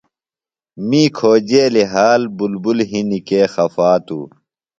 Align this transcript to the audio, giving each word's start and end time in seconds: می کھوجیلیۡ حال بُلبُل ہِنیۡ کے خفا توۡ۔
می 0.87 1.01
کھوجیلیۡ 1.17 1.89
حال 1.93 2.21
بُلبُل 2.37 2.77
ہِنیۡ 2.89 3.23
کے 3.27 3.41
خفا 3.53 3.89
توۡ۔ 4.05 4.25